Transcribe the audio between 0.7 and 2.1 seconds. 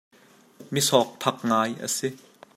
Mi sawkphak ngai a si.